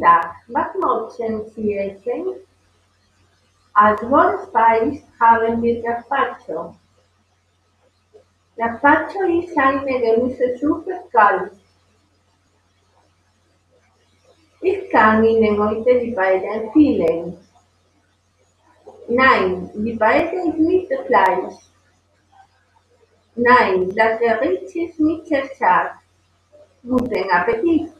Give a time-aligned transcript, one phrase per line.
[0.00, 2.34] Guten was möchten Sie essen?
[3.72, 6.74] Als Wohnspeis haben wir Gazpacho.
[8.56, 11.52] Gazpacho ist eine Gemüsesuppe kalt.
[14.60, 17.38] Ich kann Ihnen heute die beiden empfehlen.
[19.08, 21.54] Nein, die beiden ist mit Fleisch.
[23.34, 25.92] Nein, das Gericht ist nicht sehr scharf.
[26.82, 27.92] Guten Appetit!